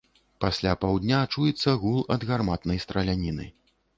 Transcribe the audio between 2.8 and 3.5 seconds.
страляніны.